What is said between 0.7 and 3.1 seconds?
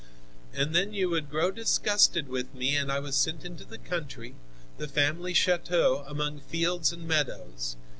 then you would grow disgusted with me and I